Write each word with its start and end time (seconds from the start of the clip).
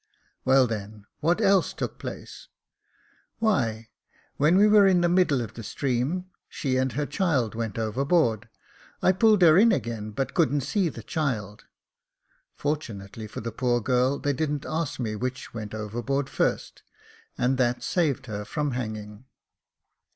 'Well 0.45 0.65
then, 0.65 1.05
what 1.19 1.39
else 1.41 1.73
took 1.73 1.99
place?'' 1.99 2.47
Why, 3.37 3.89
when 4.37 4.57
we 4.57 4.67
were 4.67 4.87
in 4.87 5.01
the 5.01 5.07
middle 5.07 5.41
of 5.41 5.53
the 5.53 5.61
stream, 5.61 6.25
she 6.49 6.75
and 6.75 6.93
her 6.93 7.05
child 7.05 7.53
went 7.53 7.77
overboard; 7.77 8.49
I 9.03 9.11
pulled 9.11 9.43
her 9.43 9.59
in 9.59 9.71
again, 9.71 10.09
but 10.09 10.33
couldn't 10.33 10.61
see 10.61 10.89
the 10.89 11.03
child.' 11.03 11.65
Fortunately 12.55 13.27
for 13.27 13.41
the 13.41 13.51
poor 13.51 13.79
girl, 13.79 14.17
they 14.17 14.33
didn't 14.33 14.65
ask 14.67 14.99
me 14.99 15.15
which 15.15 15.53
went 15.53 15.75
overboard 15.75 16.29
first, 16.31 16.81
and 17.37 17.59
that 17.59 17.83
saved 17.83 18.25
her 18.25 18.43
from 18.43 18.71
hanging. 18.71 19.25